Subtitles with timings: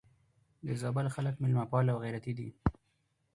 [0.65, 2.49] د زابل خلک مېلمه پال او غيرتي دي.